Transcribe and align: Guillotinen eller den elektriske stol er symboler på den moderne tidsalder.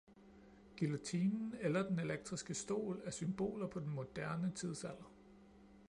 Guillotinen 0.77 1.53
eller 1.59 1.83
den 1.87 1.99
elektriske 1.99 2.53
stol 2.53 3.01
er 3.05 3.11
symboler 3.11 3.67
på 3.67 3.79
den 3.79 3.89
moderne 3.89 4.51
tidsalder. 4.55 5.13